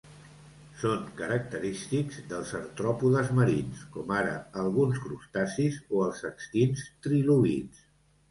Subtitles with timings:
[0.83, 7.85] Són característics dels artròpodes marins, com ara alguns crustacis o els extints trilobits.